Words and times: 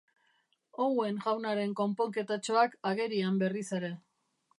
Owen 0.85 1.19
jaunaren 1.25 1.75
konponketatxoak 1.79 2.73
agerian 2.93 3.37
berriz 3.45 3.67
ere. 3.81 3.93